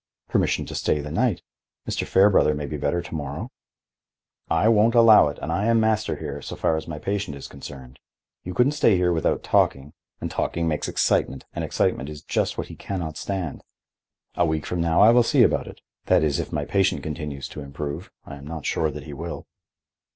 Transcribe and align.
"Permission 0.29 0.65
to 0.65 0.73
stay 0.73 0.99
the 0.99 1.11
night. 1.11 1.43
Mr. 1.87 2.07
Fairbrother 2.07 2.55
may 2.55 2.65
be 2.65 2.75
better 2.75 3.03
to 3.03 3.13
morrow." 3.13 3.51
"I 4.49 4.67
won't 4.67 4.95
allow 4.95 5.27
it 5.27 5.37
and 5.39 5.51
I 5.51 5.67
am 5.67 5.79
master 5.79 6.15
here, 6.15 6.41
so 6.41 6.55
far 6.55 6.75
as 6.75 6.87
my 6.87 6.97
patient 6.97 7.37
is 7.37 7.47
concerned. 7.47 7.99
You 8.43 8.55
couldn't 8.55 8.71
stay 8.71 8.97
here 8.97 9.13
without 9.13 9.43
talking, 9.43 9.93
and 10.19 10.31
talking 10.31 10.67
makes 10.67 10.87
excitement, 10.87 11.45
and 11.53 11.63
excitement 11.63 12.09
is 12.09 12.23
just 12.23 12.57
what 12.57 12.65
he 12.69 12.75
can 12.75 12.99
not 12.99 13.15
stand. 13.15 13.63
A 14.33 14.43
week 14.43 14.65
from 14.65 14.81
now 14.81 15.01
I 15.01 15.11
will 15.11 15.21
see 15.21 15.43
about 15.43 15.67
it—that 15.67 16.23
is, 16.23 16.39
if 16.39 16.51
my 16.51 16.65
patient 16.65 17.03
continues 17.03 17.47
to 17.49 17.61
improve. 17.61 18.09
I 18.25 18.37
am 18.37 18.47
not 18.47 18.65
sure 18.65 18.89
that 18.89 19.03
he 19.03 19.13
will." 19.13 19.45